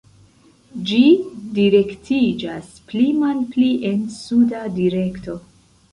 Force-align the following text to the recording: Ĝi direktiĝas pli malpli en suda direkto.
Ĝi 0.91 1.01
direktiĝas 1.57 2.71
pli 2.89 3.05
malpli 3.21 3.71
en 3.91 4.03
suda 4.19 4.65
direkto. 4.83 5.41